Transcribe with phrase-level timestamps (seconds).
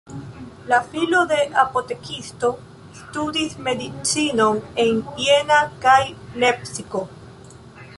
[0.69, 2.51] La filo de apotekisto
[3.03, 5.99] studis medicinon en Jena kaj
[6.45, 7.09] Lepsiko.